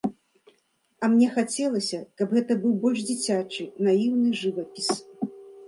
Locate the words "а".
1.05-1.09